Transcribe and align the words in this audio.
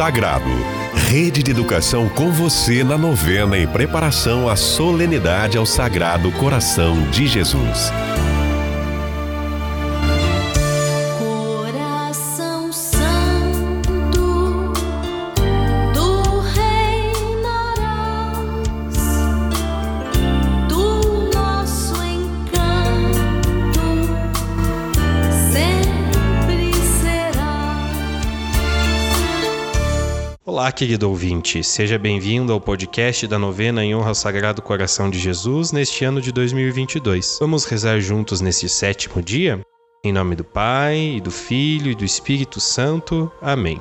Sagrado. 0.00 0.48
Rede 0.94 1.42
de 1.42 1.50
Educação 1.50 2.08
com 2.08 2.32
você 2.32 2.82
na 2.82 2.96
novena 2.96 3.58
em 3.58 3.66
preparação 3.66 4.48
à 4.48 4.56
solenidade 4.56 5.58
ao 5.58 5.66
Sagrado 5.66 6.32
Coração 6.32 7.10
de 7.10 7.26
Jesus. 7.26 7.92
Olá, 30.60 30.70
querido 30.70 31.08
ouvinte, 31.08 31.64
seja 31.64 31.98
bem-vindo 31.98 32.52
ao 32.52 32.60
podcast 32.60 33.26
da 33.26 33.38
novena 33.38 33.82
em 33.82 33.94
honra 33.94 34.08
ao 34.08 34.14
Sagrado 34.14 34.60
Coração 34.60 35.08
de 35.08 35.18
Jesus 35.18 35.72
neste 35.72 36.04
ano 36.04 36.20
de 36.20 36.30
2022. 36.32 37.38
Vamos 37.40 37.64
rezar 37.64 37.98
juntos 37.98 38.42
neste 38.42 38.68
sétimo 38.68 39.22
dia? 39.22 39.62
Em 40.04 40.12
nome 40.12 40.36
do 40.36 40.44
Pai, 40.44 41.14
e 41.16 41.20
do 41.22 41.30
Filho 41.30 41.90
e 41.90 41.94
do 41.94 42.04
Espírito 42.04 42.60
Santo. 42.60 43.32
Amém. 43.40 43.80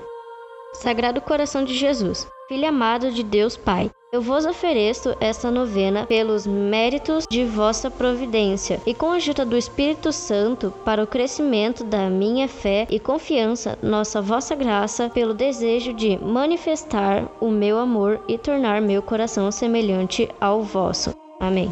Sagrado 0.73 1.19
Coração 1.19 1.65
de 1.65 1.75
Jesus, 1.75 2.25
Filho 2.47 2.69
amado 2.69 3.11
de 3.11 3.23
Deus 3.23 3.57
Pai, 3.57 3.91
eu 4.11 4.21
vos 4.21 4.45
ofereço 4.45 5.15
esta 5.19 5.51
novena 5.51 6.05
pelos 6.05 6.47
méritos 6.47 7.25
de 7.29 7.45
vossa 7.45 7.91
providência 7.91 8.81
e 8.85 8.93
com 8.93 9.11
a 9.11 9.15
ajuda 9.15 9.45
do 9.45 9.55
Espírito 9.55 10.11
Santo 10.11 10.73
para 10.83 11.03
o 11.03 11.07
crescimento 11.07 11.83
da 11.83 12.09
minha 12.09 12.47
fé 12.47 12.88
e 12.89 12.99
confiança, 12.99 13.77
nossa 13.83 14.21
vossa 14.21 14.55
graça, 14.55 15.09
pelo 15.09 15.33
desejo 15.33 15.93
de 15.93 16.17
manifestar 16.17 17.29
o 17.39 17.49
meu 17.49 17.77
amor 17.77 18.19
e 18.27 18.38
tornar 18.38 18.81
meu 18.81 19.01
coração 19.01 19.51
semelhante 19.51 20.27
ao 20.41 20.63
vosso. 20.63 21.13
Amém. 21.39 21.71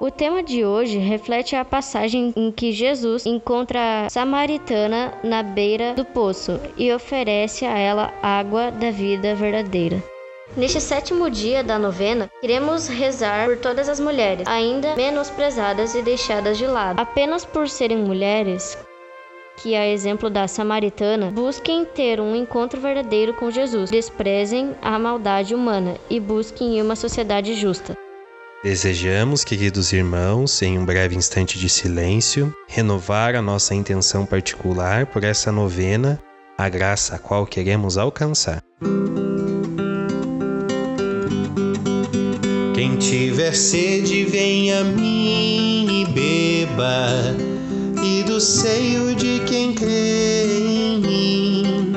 O 0.00 0.10
tema 0.10 0.44
de 0.44 0.64
hoje 0.64 0.98
reflete 0.98 1.56
a 1.56 1.64
passagem 1.64 2.32
em 2.36 2.52
que 2.52 2.70
Jesus 2.70 3.26
encontra 3.26 4.06
a 4.06 4.10
samaritana 4.10 5.14
na 5.24 5.42
beira 5.42 5.94
do 5.94 6.04
poço 6.04 6.60
e 6.76 6.92
oferece 6.92 7.64
a 7.64 7.76
ela 7.76 8.12
água 8.22 8.70
da 8.70 8.92
vida 8.92 9.34
verdadeira. 9.34 10.00
Neste 10.56 10.80
sétimo 10.80 11.30
dia 11.30 11.62
da 11.62 11.78
novena, 11.78 12.28
queremos 12.40 12.88
rezar 12.88 13.46
por 13.46 13.58
todas 13.58 13.88
as 13.88 14.00
mulheres, 14.00 14.46
ainda 14.46 14.96
menosprezadas 14.96 15.94
e 15.94 16.02
deixadas 16.02 16.58
de 16.58 16.66
lado, 16.66 16.98
apenas 16.98 17.44
por 17.44 17.68
serem 17.68 17.98
mulheres. 17.98 18.76
Que, 19.58 19.74
a 19.74 19.88
exemplo 19.88 20.30
da 20.30 20.48
samaritana, 20.48 21.30
busquem 21.30 21.84
ter 21.84 22.20
um 22.20 22.34
encontro 22.34 22.80
verdadeiro 22.80 23.34
com 23.34 23.50
Jesus, 23.50 23.90
desprezem 23.90 24.74
a 24.80 24.98
maldade 24.98 25.54
humana 25.54 25.96
e 26.08 26.18
busquem 26.18 26.80
uma 26.80 26.96
sociedade 26.96 27.54
justa. 27.54 27.96
Desejamos, 28.62 29.44
queridos 29.44 29.92
irmãos, 29.92 30.60
em 30.62 30.78
um 30.78 30.84
breve 30.84 31.14
instante 31.14 31.58
de 31.58 31.68
silêncio, 31.68 32.52
renovar 32.66 33.36
a 33.36 33.42
nossa 33.42 33.74
intenção 33.74 34.26
particular 34.26 35.06
por 35.06 35.22
essa 35.22 35.52
novena, 35.52 36.18
a 36.56 36.68
graça 36.68 37.14
a 37.14 37.18
qual 37.18 37.46
queremos 37.46 37.96
alcançar. 37.96 38.60
Tiver 42.98 43.54
sede, 43.54 44.24
venha 44.24 44.80
a 44.80 44.84
mim 44.84 46.02
e 46.02 46.04
beba, 46.06 47.36
e 48.02 48.22
do 48.24 48.40
seio 48.40 49.14
de 49.14 49.40
quem 49.46 49.72
crê 49.72 50.44
em 50.44 51.00
mim, 51.00 51.92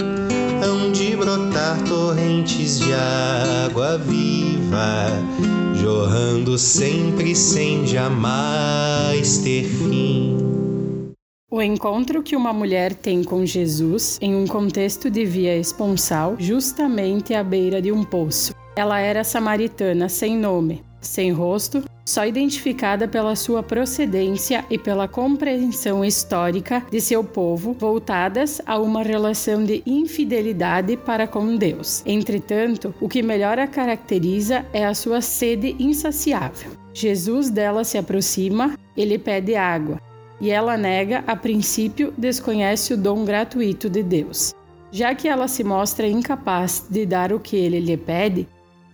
hão 0.64 0.92
de 0.92 1.16
brotar 1.16 1.84
torrentes 1.86 2.80
de 2.80 2.94
água 2.94 3.98
viva, 3.98 5.08
jorrando 5.76 6.58
sempre 6.58 7.36
sem 7.36 7.86
jamais 7.86 9.40
ter 9.40 9.64
fim. 9.64 10.38
O 11.50 11.62
encontro 11.62 12.24
que 12.24 12.36
uma 12.36 12.54
mulher 12.54 12.94
tem 12.94 13.24
com 13.24 13.46
Jesus 13.46 14.18
em 14.22 14.36
um 14.36 14.48
contexto 14.48 15.10
de 15.10 15.26
via 15.26 15.58
esponsal, 15.58 16.36
justamente 16.40 17.34
à 17.34 17.44
beira 17.44 17.82
de 17.82 17.92
um 17.92 18.04
poço. 18.04 18.54
Ela 18.74 19.00
era 19.02 19.22
samaritana 19.24 20.08
sem 20.08 20.38
nome, 20.38 20.82
sem 21.02 21.32
rosto, 21.32 21.84
só 22.06 22.26
identificada 22.26 23.08
pela 23.08 23.36
sua 23.36 23.64
procedência 23.64 24.66
e 24.70 24.78
pela 24.78 25.08
compreensão 25.08 26.04
histórica 26.04 26.86
de 26.92 27.00
seu 27.02 27.24
povo, 27.24 27.74
voltadas 27.74 28.62
a 28.66 28.78
uma 28.78 29.04
relação 29.04 29.64
de 29.64 29.82
infidelidade 29.86 30.98
para 30.98 31.28
com 31.28 31.56
Deus. 31.56 32.04
Entretanto, 32.06 32.94
o 33.00 33.10
que 33.10 33.22
melhor 33.22 33.60
a 33.60 33.68
caracteriza 33.68 34.66
é 34.74 34.86
a 34.86 34.94
sua 34.94 35.22
sede 35.22 35.76
insaciável. 35.80 36.72
Jesus 36.94 37.50
dela 37.50 37.84
se 37.84 37.98
aproxima, 37.98 38.78
ele 38.96 39.18
pede 39.18 39.56
água, 39.56 40.00
e 40.40 40.50
ela 40.50 40.76
nega, 40.76 41.24
a 41.28 41.36
princípio, 41.36 42.14
desconhece 42.18 42.94
o 42.94 42.98
dom 42.98 43.24
gratuito 43.24 43.90
de 43.90 44.04
Deus. 44.04 44.54
Já 44.92 45.16
que 45.16 45.28
ela 45.28 45.48
se 45.48 45.64
mostra 45.64 46.08
incapaz 46.08 46.86
de 46.90 47.06
dar 47.06 47.32
o 47.32 47.40
que 47.40 47.56
ele 47.56 47.80
lhe 47.80 47.96
pede, 47.96 48.48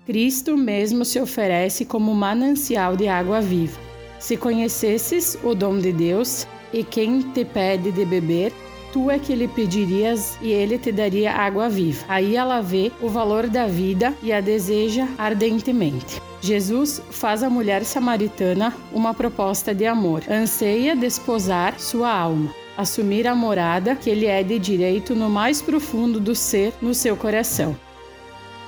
Cristo 0.07 0.55
mesmo 0.55 1.03
se 1.03 1.19
oferece 1.19 1.83
como 1.83 2.15
manancial 2.15 2.95
de 2.95 3.09
água 3.09 3.41
viva. 3.41 3.77
Se 4.17 4.37
conhecesses 4.37 5.37
o 5.43 5.53
dom 5.53 5.79
de 5.79 5.91
Deus 5.91 6.47
e 6.71 6.81
quem 6.81 7.19
te 7.33 7.43
pede 7.43 7.91
de 7.91 8.05
beber, 8.05 8.53
tu 8.93 9.11
é 9.11 9.19
que 9.19 9.35
lhe 9.35 9.49
pedirias 9.49 10.37
e 10.41 10.49
ele 10.49 10.77
te 10.77 10.93
daria 10.93 11.33
água 11.33 11.67
viva. 11.67 12.05
Aí 12.07 12.37
ela 12.37 12.61
vê 12.61 12.89
o 13.01 13.09
valor 13.09 13.47
da 13.47 13.67
vida 13.67 14.13
e 14.23 14.31
a 14.31 14.39
deseja 14.39 15.05
ardentemente. 15.17 16.21
Jesus 16.39 17.01
faz 17.11 17.43
à 17.43 17.49
mulher 17.49 17.83
samaritana 17.83 18.73
uma 18.93 19.13
proposta 19.13 19.75
de 19.75 19.85
amor. 19.85 20.23
Anseia 20.31 20.95
desposar 20.95 21.77
sua 21.81 22.09
alma, 22.09 22.55
assumir 22.77 23.27
a 23.27 23.35
morada 23.35 23.93
que 23.93 24.15
lhe 24.15 24.27
é 24.27 24.41
de 24.41 24.57
direito 24.57 25.13
no 25.13 25.29
mais 25.29 25.61
profundo 25.61 26.17
do 26.17 26.33
ser 26.33 26.73
no 26.81 26.93
seu 26.93 27.17
coração. 27.17 27.75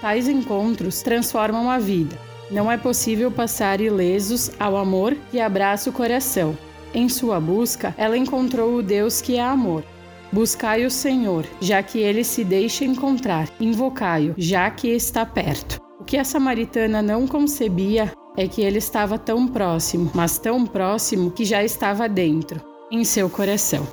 Tais 0.02 0.28
encontros 0.30 1.02
transformam 1.02 1.70
a 1.70 1.78
vida. 1.78 2.18
Não 2.50 2.72
é 2.72 2.78
possível 2.78 3.30
passar 3.30 3.82
ilesos 3.82 4.52
ao 4.60 4.78
amor 4.78 5.16
que 5.30 5.40
abraça 5.40 5.90
o 5.90 5.94
coração. 5.94 6.58
Em 6.94 7.08
sua 7.08 7.40
busca, 7.40 7.94
ela 7.98 8.18
encontrou 8.18 8.76
o 8.76 8.82
Deus 8.82 9.22
que 9.22 9.36
é 9.36 9.42
amor. 9.42 9.84
Buscai 10.32 10.86
o 10.86 10.92
Senhor, 10.92 11.46
já 11.60 11.84
que 11.84 12.00
ele 12.00 12.24
se 12.24 12.44
deixa 12.44 12.86
encontrar. 12.86 13.50
Invocai-o, 13.60 14.34
já 14.38 14.70
que 14.72 14.88
está 14.88 15.26
perto. 15.26 15.80
O 16.00 16.04
que 16.04 16.18
a 16.18 16.24
samaritana 16.24 17.02
não 17.02 17.28
concebia 17.28 18.12
é 18.38 18.48
que 18.48 18.62
ele 18.62 18.78
estava 18.78 19.20
tão 19.20 19.48
próximo, 19.48 20.10
mas 20.14 20.40
tão 20.40 20.66
próximo 20.66 21.30
que 21.30 21.44
já 21.44 21.64
estava 21.64 22.08
dentro, 22.08 22.62
em 22.90 23.04
seu 23.04 23.30
coração. 23.30 23.86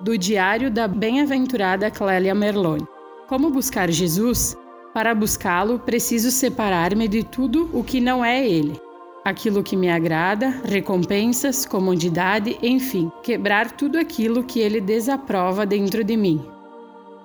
Do 0.00 0.18
Diário 0.18 0.70
da 0.70 0.86
Bem-aventurada 0.86 1.90
Clélia 1.90 2.34
Merlone. 2.34 2.86
Como 3.26 3.50
buscar 3.50 3.90
Jesus? 3.90 4.56
Para 4.96 5.14
buscá-lo, 5.14 5.78
preciso 5.78 6.30
separar-me 6.30 7.06
de 7.06 7.22
tudo 7.22 7.68
o 7.74 7.84
que 7.84 8.00
não 8.00 8.24
é 8.24 8.48
ele. 8.48 8.80
Aquilo 9.22 9.62
que 9.62 9.76
me 9.76 9.90
agrada, 9.90 10.62
recompensas, 10.64 11.66
comodidade, 11.66 12.56
enfim, 12.62 13.12
quebrar 13.22 13.72
tudo 13.72 13.98
aquilo 13.98 14.42
que 14.42 14.58
ele 14.58 14.80
desaprova 14.80 15.66
dentro 15.66 16.02
de 16.02 16.16
mim. 16.16 16.42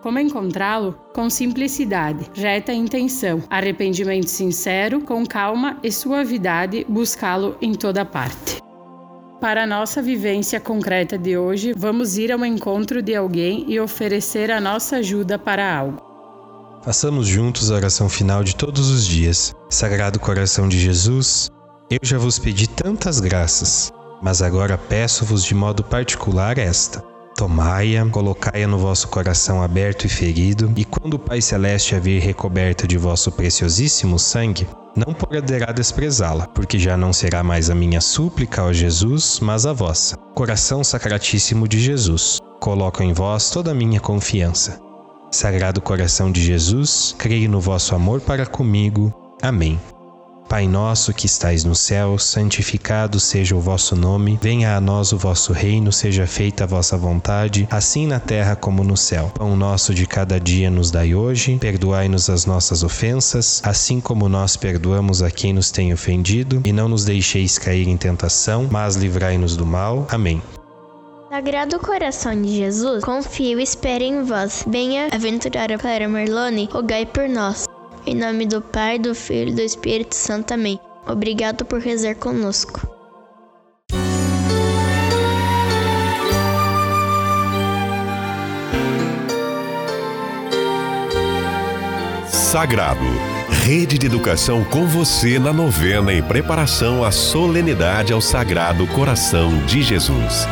Como 0.01 0.19
encontrá-lo? 0.19 0.99
Com 1.13 1.29
simplicidade, 1.29 2.29
reta 2.33 2.73
intenção, 2.73 3.41
arrependimento 3.49 4.27
sincero, 4.27 4.99
com 4.99 5.25
calma 5.25 5.79
e 5.81 5.89
suavidade, 5.93 6.85
buscá-lo 6.89 7.55
em 7.61 7.73
toda 7.73 8.03
parte. 8.03 8.61
Para 9.39 9.63
a 9.63 9.65
nossa 9.65 10.01
vivência 10.01 10.59
concreta 10.59 11.17
de 11.17 11.37
hoje, 11.37 11.71
vamos 11.71 12.17
ir 12.17 12.33
ao 12.33 12.45
encontro 12.45 13.01
de 13.01 13.15
alguém 13.15 13.63
e 13.69 13.79
oferecer 13.79 14.51
a 14.51 14.59
nossa 14.59 14.97
ajuda 14.97 15.39
para 15.39 15.73
algo. 15.73 16.10
Façamos 16.83 17.27
juntos 17.27 17.69
a 17.69 17.75
oração 17.75 18.09
final 18.09 18.43
de 18.43 18.55
todos 18.55 18.89
os 18.89 19.05
dias. 19.05 19.53
Sagrado 19.69 20.19
coração 20.19 20.67
de 20.67 20.79
Jesus, 20.79 21.51
eu 21.91 21.99
já 22.01 22.17
vos 22.17 22.39
pedi 22.39 22.67
tantas 22.67 23.19
graças, 23.19 23.93
mas 24.19 24.41
agora 24.41 24.79
peço-vos 24.79 25.43
de 25.43 25.53
modo 25.53 25.83
particular 25.83 26.57
esta. 26.57 27.03
Tomai-a, 27.37 28.03
colocai-a 28.07 28.67
no 28.67 28.79
vosso 28.79 29.09
coração 29.09 29.61
aberto 29.61 30.05
e 30.05 30.09
ferido, 30.09 30.73
e 30.75 30.83
quando 30.83 31.13
o 31.13 31.19
Pai 31.19 31.39
Celeste 31.39 31.93
a 31.93 31.99
vir 31.99 32.19
recoberta 32.19 32.87
de 32.87 32.97
vosso 32.97 33.31
preciosíssimo 33.31 34.17
sangue, 34.17 34.67
não 34.95 35.13
poderá 35.13 35.71
desprezá-la, 35.71 36.47
porque 36.47 36.79
já 36.79 36.97
não 36.97 37.13
será 37.13 37.43
mais 37.43 37.69
a 37.69 37.75
minha 37.75 38.01
súplica 38.01 38.63
ao 38.63 38.73
Jesus, 38.73 39.39
mas 39.39 39.67
a 39.67 39.73
vossa. 39.73 40.17
Coração 40.33 40.83
Sacratíssimo 40.83 41.67
de 41.67 41.79
Jesus, 41.79 42.39
coloco 42.59 43.03
em 43.03 43.13
vós 43.13 43.51
toda 43.51 43.69
a 43.69 43.75
minha 43.75 43.99
confiança. 43.99 44.90
Sagrado 45.31 45.81
coração 45.81 46.29
de 46.29 46.43
Jesus, 46.43 47.15
creio 47.17 47.49
no 47.49 47.61
vosso 47.61 47.95
amor 47.95 48.19
para 48.19 48.45
comigo. 48.45 49.13
Amém. 49.41 49.79
Pai 50.49 50.67
nosso 50.67 51.13
que 51.13 51.25
estais 51.25 51.63
no 51.63 51.73
céu, 51.73 52.19
santificado 52.19 53.17
seja 53.17 53.55
o 53.55 53.61
vosso 53.61 53.95
nome, 53.95 54.37
venha 54.41 54.75
a 54.75 54.81
nós 54.81 55.13
o 55.13 55.17
vosso 55.17 55.53
reino, 55.53 55.93
seja 55.93 56.27
feita 56.27 56.65
a 56.65 56.67
vossa 56.67 56.97
vontade, 56.97 57.65
assim 57.71 58.05
na 58.05 58.19
terra 58.19 58.57
como 58.57 58.83
no 58.83 58.97
céu. 58.97 59.31
Pão 59.33 59.55
nosso 59.55 59.93
de 59.93 60.05
cada 60.05 60.37
dia 60.37 60.69
nos 60.69 60.91
dai 60.91 61.15
hoje, 61.15 61.57
perdoai-nos 61.57 62.29
as 62.29 62.45
nossas 62.45 62.83
ofensas, 62.83 63.61
assim 63.63 64.01
como 64.01 64.27
nós 64.27 64.57
perdoamos 64.57 65.23
a 65.23 65.31
quem 65.31 65.53
nos 65.53 65.71
tem 65.71 65.93
ofendido, 65.93 66.61
e 66.65 66.73
não 66.73 66.89
nos 66.89 67.05
deixeis 67.05 67.57
cair 67.57 67.87
em 67.87 67.95
tentação, 67.95 68.67
mas 68.69 68.97
livrai-nos 68.97 69.55
do 69.55 69.65
mal. 69.65 70.05
Amém. 70.11 70.41
Sagrado 71.41 71.79
coração 71.79 72.39
de 72.39 72.55
Jesus, 72.55 73.03
confio 73.03 73.59
e 73.59 73.63
espero 73.63 74.03
em 74.03 74.21
vós. 74.21 74.63
Bem-aventurada 74.67 75.75
Clara 75.75 76.07
Merlone, 76.07 76.69
rogai 76.71 77.03
por 77.03 77.27
nós. 77.27 77.65
Em 78.05 78.13
nome 78.13 78.45
do 78.45 78.61
Pai, 78.61 78.99
do 78.99 79.15
Filho 79.15 79.49
e 79.49 79.55
do 79.55 79.61
Espírito 79.61 80.13
Santo. 80.13 80.53
Amém. 80.53 80.79
Obrigado 81.07 81.65
por 81.65 81.79
rezar 81.79 82.13
conosco. 82.13 82.87
Sagrado. 92.27 93.01
Rede 93.49 93.97
de 93.97 94.05
educação 94.05 94.63
com 94.63 94.85
você 94.85 95.39
na 95.39 95.51
novena 95.51 96.13
em 96.13 96.21
preparação 96.21 97.03
à 97.03 97.11
solenidade 97.11 98.13
ao 98.13 98.21
Sagrado 98.21 98.85
Coração 98.85 99.65
de 99.65 99.81
Jesus. 99.81 100.45